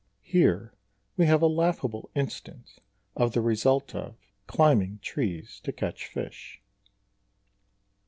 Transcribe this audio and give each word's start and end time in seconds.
Here 0.23 0.73
we 1.15 1.27
have 1.27 1.43
a 1.43 1.47
laughable 1.47 2.09
instance 2.15 2.79
of 3.15 3.33
the 3.33 3.39
result 3.41 3.93
of 3.93 4.15
"climbing 4.47 4.97
trees 5.03 5.61
to 5.63 5.71
catch 5.71 6.07
fish." 6.07 6.59